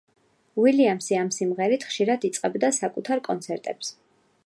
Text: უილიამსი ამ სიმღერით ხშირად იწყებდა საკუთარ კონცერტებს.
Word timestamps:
უილიამსი 0.61 1.19
ამ 1.25 1.29
სიმღერით 1.35 1.87
ხშირად 1.91 2.25
იწყებდა 2.31 2.75
საკუთარ 2.81 3.23
კონცერტებს. 3.33 3.97